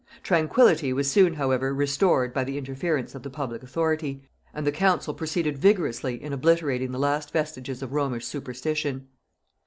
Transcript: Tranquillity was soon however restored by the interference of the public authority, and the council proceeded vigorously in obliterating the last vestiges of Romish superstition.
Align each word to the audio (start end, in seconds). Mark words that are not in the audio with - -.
Tranquillity 0.23 0.93
was 0.93 1.11
soon 1.11 1.35
however 1.35 1.75
restored 1.75 2.33
by 2.33 2.43
the 2.43 2.57
interference 2.57 3.13
of 3.13 3.21
the 3.21 3.29
public 3.29 3.61
authority, 3.61 4.23
and 4.51 4.65
the 4.65 4.71
council 4.71 5.13
proceeded 5.13 5.59
vigorously 5.59 6.15
in 6.23 6.33
obliterating 6.33 6.91
the 6.91 6.97
last 6.97 7.29
vestiges 7.31 7.83
of 7.83 7.93
Romish 7.93 8.25
superstition. 8.25 9.09